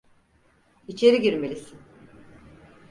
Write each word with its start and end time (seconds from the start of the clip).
İçeri 0.87 1.21
girmelisin. 1.21 1.79